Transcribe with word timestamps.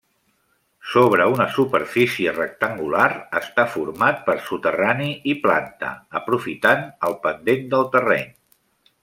Sobre 0.91 1.25
una 1.33 1.45
superfície 1.57 2.33
rectangular, 2.37 3.09
està 3.41 3.67
format 3.75 4.25
per 4.31 4.37
soterrani 4.47 5.11
i 5.35 5.37
planta, 5.45 5.93
aprofitant 6.23 6.83
el 7.11 7.19
pendent 7.29 7.71
del 7.77 7.87
terreny. 7.99 8.27